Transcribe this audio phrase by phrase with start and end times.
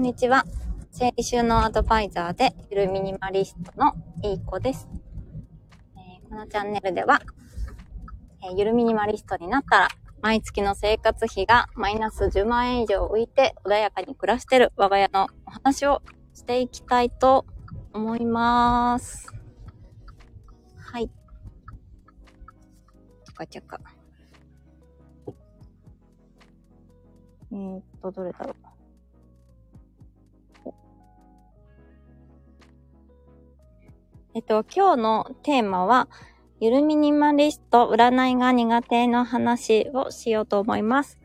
[0.00, 0.46] こんにちは。
[0.90, 3.92] 整理収納アドバイザーで、ゆるミニマリストの
[4.22, 4.88] いい子です。
[5.94, 7.20] えーこのチャンネルでは、
[8.42, 9.88] えーゆるミニマリストになったら、
[10.22, 16.00] 毎月の生活費がマイナス10万円以上浮いて穏やかに暮らしてる我が家のお話を
[16.32, 17.44] していきたいと
[17.92, 19.28] 思います。
[20.78, 21.08] はい。
[21.08, 23.78] ちゃかちゃか。
[27.52, 28.69] えー、っと、どれだろう。
[34.32, 36.08] えっと、今日のテーマは、
[36.60, 41.18] ゆるミニマリスト占いが苦手の話をしようと思います。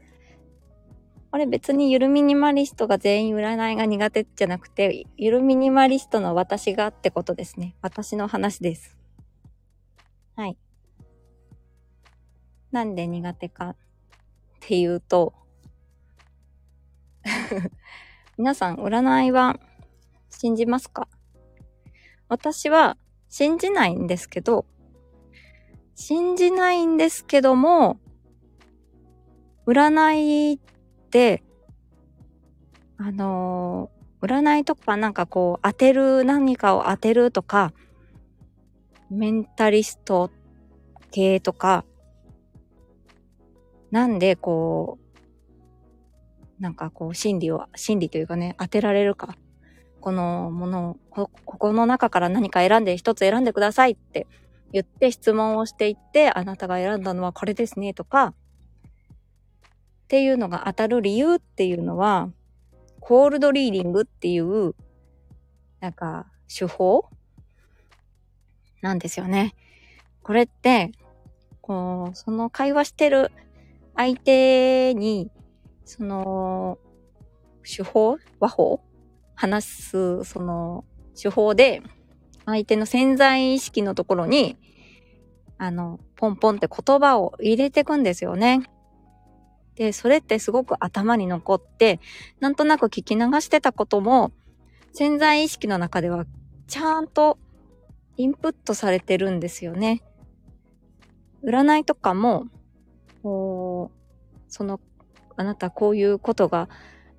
[1.29, 7.75] これ別にゆるミニマリストが全員占いが苦手じゃなくて、ゆるミニマリストの私がってことですね。
[7.83, 8.97] 私の話です。
[10.35, 10.57] はい。
[12.71, 13.75] なんで苦手かっ
[14.61, 15.33] ていうと、
[18.35, 19.59] 皆さん占いは
[20.31, 21.07] 信じますか？
[22.27, 22.97] 私は
[23.29, 24.65] 信じないんですけど、
[25.95, 27.99] 信じないんですけども、
[29.67, 30.59] 占いっ
[31.09, 31.43] て、
[32.97, 37.73] あのー占いとかなんかこう当てる、何かを当てるとか、
[39.11, 40.31] メンタリスト
[41.11, 41.85] 系とか、
[43.91, 44.97] なんでこ
[46.59, 49.35] う、なんかこう心理を、心理というかね、当てられるか。
[50.05, 54.27] このものを、こここの中から何か選んで一つ選んでくださいって
[54.71, 58.33] 言って質問をしていって、あなたが選んだのはこれですねとか、っ
[60.07, 62.29] ていうのが当たる理由っていうのは、
[62.99, 64.75] コールドリーディングっていう、
[65.79, 67.09] なんか、手法？
[68.81, 69.55] なんですよね。
[70.21, 70.91] これって、
[71.61, 73.31] こう、その会話してる
[73.95, 75.31] 相手に、
[75.83, 76.77] その、
[77.63, 78.19] 手法？
[78.39, 78.81] 和法？
[79.35, 80.85] 話す、その、
[81.21, 81.81] 手法で、
[82.45, 84.57] 相手の潜在意識のところに、
[85.57, 88.61] あの、ポンポンって言葉を入れていくんですよね。
[89.75, 91.99] で、それってすごく頭に残って、
[92.39, 94.31] なんとなく聞き流してたことも、
[94.93, 96.25] 潜在意識の中では
[96.67, 97.37] ちゃんと
[98.17, 100.01] インプットされてるんですよね。
[101.43, 102.45] 占いとかも、
[103.21, 104.79] こう、その、
[105.35, 106.69] あなたこういうことが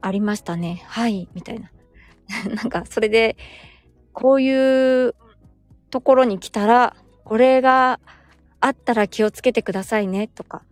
[0.00, 0.83] ありましたね。
[0.87, 1.71] はい、みたいな。
[2.54, 3.37] なんか、それで、
[4.12, 5.14] こういう
[5.91, 8.00] ところに来たら、これが
[8.60, 10.62] あったら気をつけてくださいね、とか、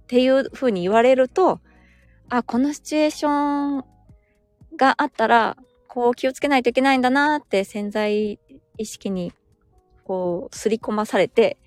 [0.00, 1.60] っていう風に言われると、
[2.28, 3.84] あ、このシチュエーション
[4.76, 5.56] があったら、
[5.86, 8.38] こう気をつけないといけないんだなって潜在
[8.78, 9.32] 意識に、
[10.04, 11.58] こう、すり込まされて、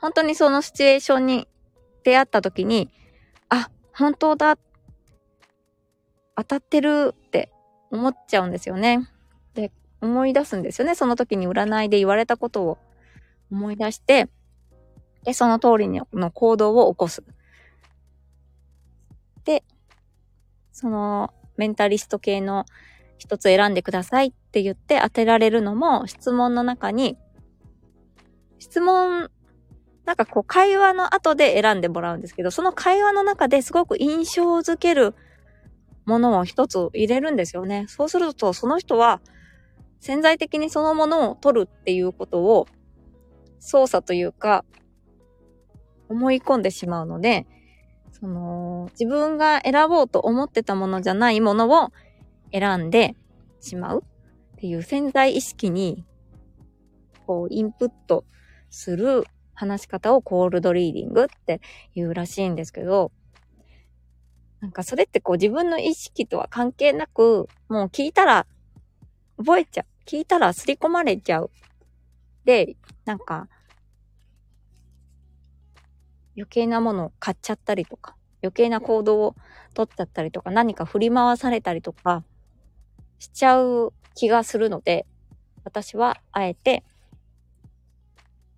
[0.00, 1.48] 本当にそのシチュエーションに
[2.02, 2.90] 出会った時に、
[3.48, 4.58] あ、本当だ、
[6.36, 7.50] 当たってるって
[7.90, 9.08] 思っちゃうんですよね。
[9.54, 10.94] で、思い出すんですよね。
[10.94, 12.78] その時に占いで言われたことを
[13.50, 14.28] 思い出して、
[15.24, 17.22] で、その通りの行動を起こす。
[19.44, 19.64] で、
[20.72, 22.66] そのメンタリスト系の
[23.18, 27.18] 一つ選んでくださいって言って当てられるのも質問の中に、
[28.58, 29.30] 質問、
[30.04, 35.14] なんかこう会話の後で選んでもらうんですけど、その会話の中ですごく印象づける
[36.08, 37.84] ものを一つ入れるんですよね。
[37.86, 39.20] そうするとその人は
[40.00, 42.66] 潜在的にそのものを取るっていうことを
[43.58, 44.64] 操作というか
[46.08, 47.46] 思い込んでしまうので、
[48.12, 51.92] その自分が選ぼうと思ってたものじゃないものを
[52.52, 53.14] 選んで
[53.60, 54.02] しまう
[54.56, 56.04] っていう潜在意識に
[57.26, 58.24] こうインプット
[58.70, 61.60] する話し方をコールドリーディングって
[61.94, 63.12] いうらしいんですけど、
[64.60, 68.46] なんかそれってこう自分の意識とは関係なく、もう聞いたら
[69.36, 69.86] 覚えちゃう。
[70.04, 71.50] 聞いたら刷り込まれちゃう。
[72.44, 73.48] で、なんか
[76.36, 79.34] 余計なものを買っちゃったりとか、余計な行動を
[79.74, 82.24] 取っちゃったりとか、何か振り回されたりとか
[83.18, 85.06] しちゃう気がするので、
[85.64, 86.82] 私はあえて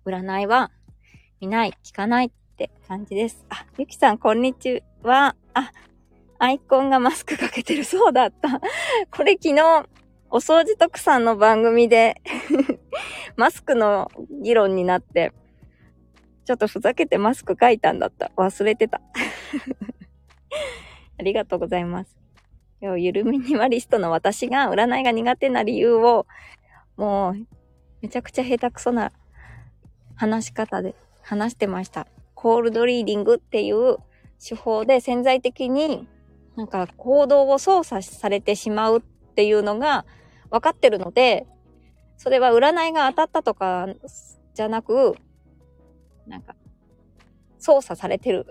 [0.05, 0.71] 占いは
[1.39, 3.45] 見ない、聞かないって感じです。
[3.49, 5.35] あ、ゆきさん、こんにちは。
[5.53, 5.71] あ、
[6.43, 7.83] アイコンがマスクかけてる。
[7.83, 8.59] そうだった。
[9.15, 9.85] これ昨日、
[10.31, 12.19] お掃除特産の番組で
[13.37, 14.11] マスクの
[14.41, 15.33] 議論になって、
[16.45, 18.31] ちょっとふざけてマスク書いたんだった。
[18.37, 19.01] 忘れてた。
[21.19, 22.17] ありがとうございます。
[22.81, 26.25] 今日ゆるミニマリストの私が占いが苦手な理由を、
[26.97, 27.47] もう、
[28.01, 29.11] めちゃくちゃ下手くそな
[30.15, 32.07] 話し方で話してました。
[32.33, 33.97] コールドリーディングっていう
[34.43, 36.07] 手法で潜在的に
[36.61, 40.05] なんか行動を操作されてしまうっていうのが
[40.51, 41.47] 分かってるので、
[42.17, 43.87] それは占いが当たったとか
[44.53, 45.15] じゃなく、
[46.27, 46.55] なんか、
[47.57, 48.45] 操作されてる。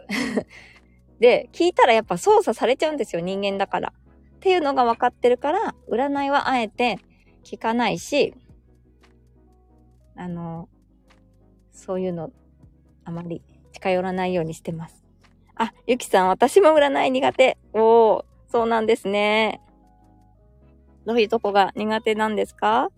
[1.20, 3.92] で、聞いたらやっぱ操作されちゃうんですよ、人間だから。
[4.38, 6.98] っていうのが分かってるから、占いはあえて
[7.44, 8.34] 聞かないし、
[10.16, 10.68] あの、
[11.70, 12.32] そういうの、
[13.04, 14.99] あまり近寄らないようにしてます。
[15.62, 17.58] あ、ゆきさん、私も占い苦手。
[17.74, 19.60] おー、そうなんですね。
[21.04, 22.88] どういうとこが苦手なんですか？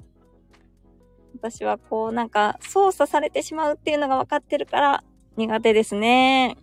[1.34, 5.04] 私はこうなんか操作されてしまうっていうのが分かってるから
[5.36, 6.56] 苦手ですね。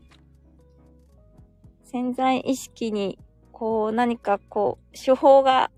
[1.83, 3.19] 潜在意識に
[3.51, 5.69] こう何かこう手法が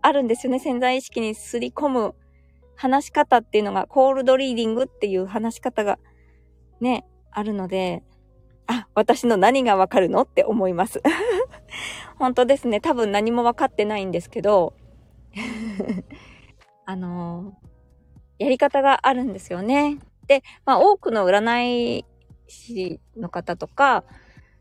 [0.00, 0.60] あるんですよね。
[0.60, 2.14] 潜在意識にすり込む
[2.74, 5.98] 話し方っていうのがコールドリーディングっていう話し方が
[6.80, 8.02] ね、あるので、
[8.66, 11.02] あ、私の何がわかるのって思います。
[12.18, 12.80] 本当ですね。
[12.80, 14.74] 多分何もわかってないんですけど、
[16.84, 19.98] あのー、やり方があるんですよね。
[20.26, 22.04] で、まあ多くの占い
[22.48, 24.04] 師の方とか、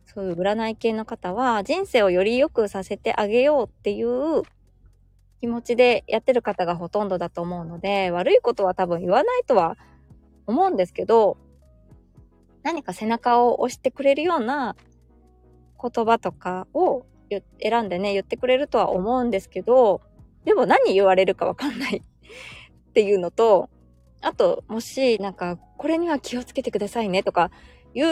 [0.06, 4.44] そういう占い系の方は人生をより良くさせてあげようっていう
[5.40, 9.78] 気持ちでやってる方がほとんどだと思うので、悪いことは多分言わないとは
[10.46, 11.38] 思うんですけど、
[12.64, 14.76] 何か背中を押してくれるような
[15.82, 17.06] 言葉とかを
[17.62, 20.02] 選んでね、言ってくれるとは思うんですけど、
[20.46, 21.98] でも何言われるかわかんない
[22.90, 23.70] っていうのと、
[24.22, 27.50] あと、もし、なんか、これには気をつけてくださいねとか、
[27.94, 28.06] いう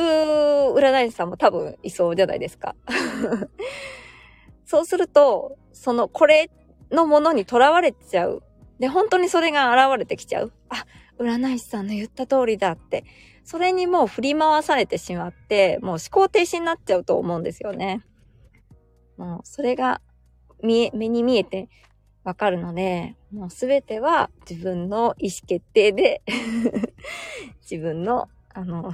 [0.74, 2.76] 占い師さんも多分いそうじゃないですか。
[4.66, 6.50] そうすると、その、これ
[6.92, 8.44] のものにとらわれちゃう。
[8.80, 10.52] で、本当にそれが現れてきちゃう。
[10.70, 10.86] あ、
[11.20, 13.04] 占い師さんの言った通りだって。
[13.50, 18.06] それにもう振り回されてしまって、もう思考停止になっちゃうと思うんですよね。
[19.18, 20.02] もう、それが
[20.62, 21.68] 見え、目に見えて
[22.24, 26.22] わかるので、もうすべては自分の意思決定で
[27.68, 28.94] 自分の、あの、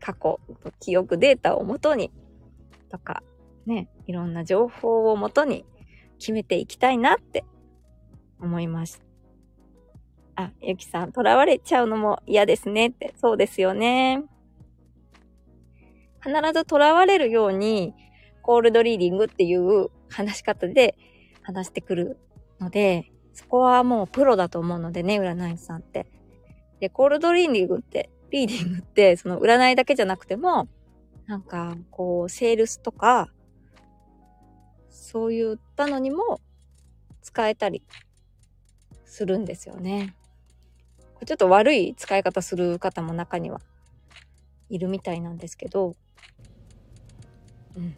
[0.00, 0.38] 過去、
[0.80, 2.12] 記憶データをもとに、
[2.90, 3.22] とか、
[3.64, 5.64] ね、いろんな情報をもとに
[6.18, 7.42] 決めていきたいなって
[8.38, 9.03] 思います。
[10.36, 14.24] あ、ゆきさん、囚われちゃうのも嫌ですねって、そうですよね。
[16.22, 17.94] 必ず囚われるように、
[18.42, 20.96] コールドリーディングっていう話し方で
[21.42, 22.18] 話してくる
[22.60, 26.06] ので、そこはもうプロだと思うのでね、占い師さんって。
[26.80, 30.68] で、コールドリーディングって、リーディングって、その占いだけじゃなくても、
[31.26, 33.28] なんか、こう、セールスとか、
[34.90, 36.40] そういったのにも
[37.22, 37.82] 使えたり
[39.04, 40.14] するんですよね。
[41.26, 43.60] ちょっと悪い使い方する方も中には
[44.68, 45.94] いるみたいなんですけど、
[47.76, 47.96] うん。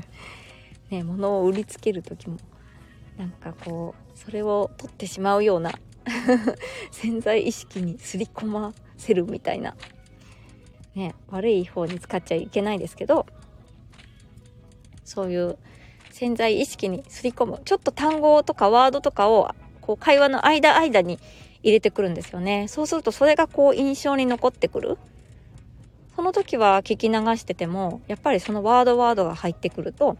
[0.90, 2.38] ね、物を売りつける時も、
[3.16, 5.72] なんかこう、それを取ってしまうような
[6.90, 9.76] 潜在意識にすり込ませるみたいな、
[10.94, 13.26] ね、悪い方に使っちゃいけないですけど、
[15.04, 15.58] そういう
[16.10, 19.50] 潜在意識にすり込む、ちょっと単語とかワードとかを、
[19.80, 21.18] こう会話の間間に
[21.64, 22.68] 入れてくるんですよね。
[22.68, 24.98] そうするとそれがこう印象に残ってくる。
[26.14, 30.16] その時は聞き流してても、やっぱりそのワードワードが入ってくると、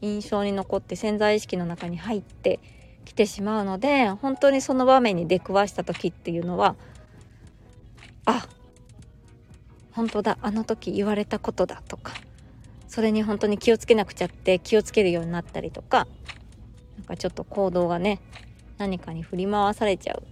[0.00, 2.60] 印象に残って潜在意識の中に入って
[3.04, 6.76] きてしまうので、本当にその場面に出くわした時っていうのは、
[8.24, 8.46] あ、
[9.92, 12.14] 本当だ、あの時言われたことだとか、
[12.88, 16.06] それに本当に気をつけなくちゃって気をつけるようになったりとか、
[16.96, 18.20] なんかちょっと行動がね、
[18.78, 20.22] 何かに振り回されちゃう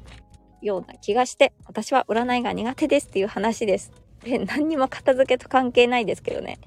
[0.64, 3.92] ような気がして、私は占いが苦手ですっていう話です。
[4.24, 6.58] で、何にも片付けと関係ないですけどね。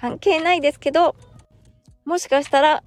[0.00, 1.14] 関係ないですけど、
[2.04, 2.82] もしかしたら、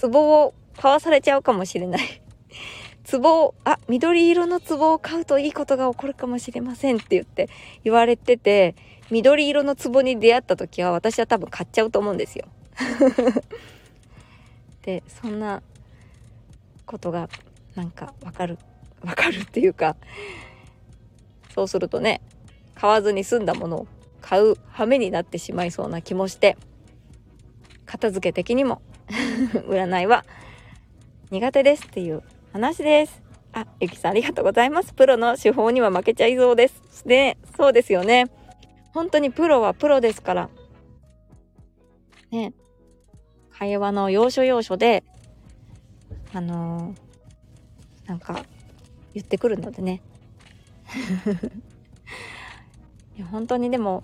[0.00, 2.22] 壺を買わされちゃうかもしれない。
[3.10, 7.48] 壺を、あ、緑色の壺を買うといいことが起こるかもしれませんって言って
[7.84, 8.74] 言われてて、
[9.10, 12.46] 緑色の壺に出会った時は私は多分買っちゃうと思うんですよ。
[14.82, 15.62] で、そんな
[16.86, 17.28] ことが
[17.74, 18.58] なんかわかる
[19.04, 19.96] わかるっていうか、
[21.54, 22.20] そうするとね、
[22.74, 23.86] 買わずに済んだものを
[24.20, 26.56] 買う羽目になってしまいそうな気もして、
[27.86, 28.82] 片付け的にも
[29.68, 30.24] 占いは
[31.30, 33.22] 苦手ですっていう話です。
[33.52, 34.92] あ、ゆきさんありがとうございます。
[34.92, 37.06] プロの手法には負けちゃいそうです。
[37.06, 38.26] で、そうですよね。
[38.92, 40.50] 本当にプロはプロですから。
[42.30, 42.52] ね。
[43.50, 45.04] 会話の要所要所で、
[46.32, 48.44] あのー、なんか、
[49.14, 50.02] 言ってくるのでね
[53.16, 54.02] いや本当にでも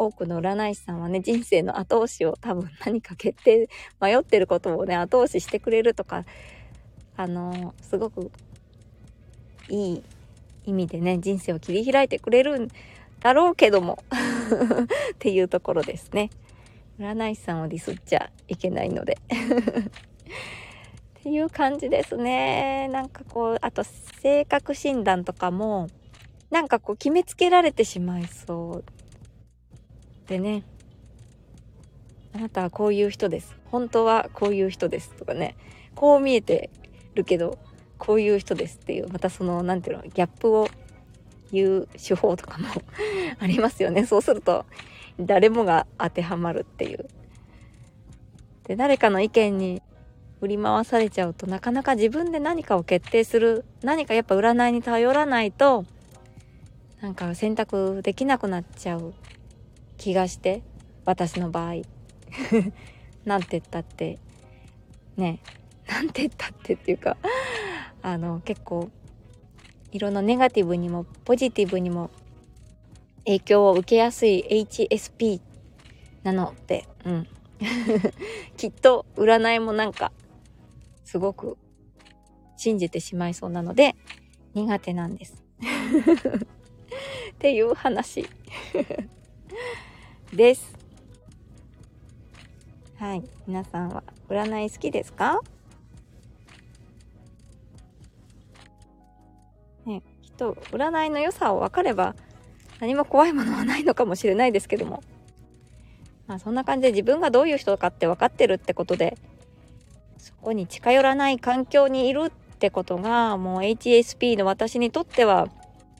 [0.00, 3.68] 多くの占い師さんはね、人生の後押しを多分何か決定、
[4.00, 6.24] 迷ってることをね、後押ししてくれるとか、
[7.18, 8.30] あのすごく
[9.68, 10.02] いい
[10.64, 12.68] 意味でね、人生を切り開いてくれるん
[13.20, 14.02] だろうけども
[15.12, 16.30] っていうところですね。
[16.98, 19.16] 占い師さんをディスっちゃいけないので
[21.20, 22.88] っていう感じですね。
[22.88, 25.88] なんかこう、あと性格診断とかも、
[26.50, 28.84] なんかこう決めつけられてしまいそう
[30.26, 30.64] でね。
[32.34, 33.54] あなたはこういう人です。
[33.66, 35.56] 本当はこういう人ですとかね。
[35.94, 36.70] こう見えて
[37.14, 37.58] るけど、
[37.98, 40.68] こういう人ですっていう、またその、なんていうの、ギャップを
[41.52, 42.66] 言う手法とかも
[43.38, 44.06] ありますよね。
[44.06, 44.64] そうすると、
[45.20, 47.06] 誰もが当てはまるっていう。
[48.64, 49.82] で、誰かの意見に
[50.40, 55.84] 振り回されちゃうとなかなか自分で何かを決定する、何かやっぱ占いに頼らないと、
[57.00, 59.14] なんか選択できなくなっちゃう
[59.98, 60.62] 気がして、
[61.04, 61.82] 私の場合。
[63.24, 64.18] なんて言ったって、
[65.16, 65.40] ね、
[65.86, 67.16] なんて言ったってっていうか
[68.02, 68.90] あの、結構、
[69.92, 72.10] いろんなネガティブにもポジティブにも
[73.24, 75.40] 影響を受けやすい HSP
[76.22, 77.26] なので、うん。
[78.56, 80.12] きっと占いもなんか、
[81.10, 81.58] すごく
[82.56, 83.96] 信じてしまいそうなので、
[84.54, 85.42] 苦手なんです。
[87.34, 88.28] っていう話
[90.32, 90.72] です。
[92.96, 93.24] はい。
[93.48, 95.40] 皆さんは占い好きですか？
[99.84, 102.14] ね、きっと占いの良さを分かれば
[102.78, 105.02] 何も怖いものはないのかもしれないですけども。
[106.28, 109.18] まあそんな感じで自分がどういう人かって分かってるってことで、
[110.20, 115.48] そこに近寄らない環境にいるってことが、もう HSP の私にとっては、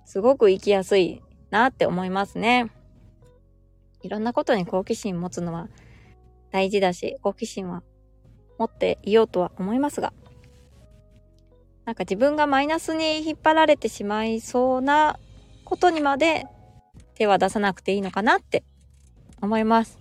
[0.04, 2.70] すごく生きやすいなって思いますね。
[4.02, 5.68] いろんなことに好奇心持つのは
[6.50, 7.82] 大事だし、好奇心は
[8.58, 10.12] 持っていようとは思いますが、
[11.86, 15.18] なんか自分がマイナスに引っ張られてしまいそうな
[15.64, 16.46] ことにまで
[17.14, 18.64] 手は出さなくていいのかなって
[19.40, 19.98] 思います。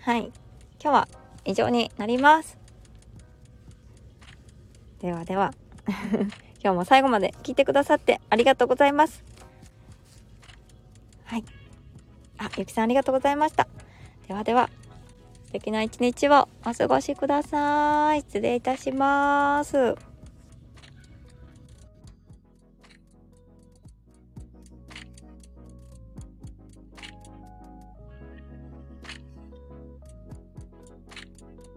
[0.00, 0.32] はい。
[0.82, 1.08] 今日は
[1.44, 2.58] 以上になります。
[5.00, 5.52] ではでは
[6.62, 9.24] 今日も最後まで聞いてくださってありがとうございます。
[11.24, 11.44] はい。
[12.38, 13.66] あ、ゆきさんありがとうございました。
[14.28, 14.70] ではでは、
[15.46, 18.20] 素敵な一日をお過ごしください。
[18.20, 20.11] 失礼いたします。